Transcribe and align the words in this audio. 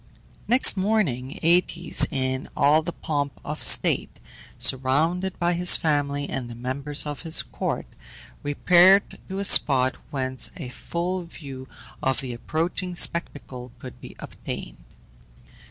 Next 0.47 0.75
morning 0.75 1.37
Aëtes, 1.43 2.07
in 2.11 2.49
all 2.57 2.81
the 2.81 2.91
pomp 2.91 3.39
of 3.45 3.61
state, 3.61 4.19
surrounded 4.57 5.37
by 5.37 5.53
his 5.53 5.77
family 5.77 6.27
and 6.27 6.49
the 6.49 6.55
members 6.55 7.05
of 7.05 7.21
his 7.21 7.43
court, 7.43 7.85
repaired 8.41 9.19
to 9.29 9.37
a 9.37 9.45
spot 9.45 9.95
whence 10.09 10.49
a 10.57 10.69
full 10.69 11.21
view 11.25 11.67
of 12.01 12.19
the 12.19 12.33
approaching 12.33 12.95
spectacle 12.95 13.73
could 13.77 14.01
be 14.01 14.15
obtained. 14.17 14.83